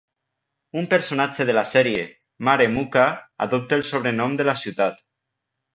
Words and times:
Un 0.79 0.87
personatge 0.93 1.45
de 1.49 1.55
la 1.57 1.65
sèrie, 1.73 2.07
Mare 2.49 2.69
Mucca, 2.79 3.07
adopta 3.49 3.81
el 3.81 3.87
sobrenom 3.93 4.39
de 4.43 4.53
la 4.53 4.61
ciutat. 4.65 5.05